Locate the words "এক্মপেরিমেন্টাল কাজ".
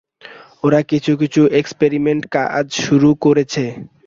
1.59-2.65